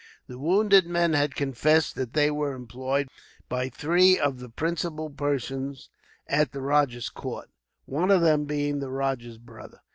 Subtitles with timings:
[0.25, 3.07] The wounded men had confessed that they were employed
[3.47, 5.91] by three of the principal persons
[6.25, 7.51] at the rajah's court,
[7.85, 9.81] one of them being the rajah's brother.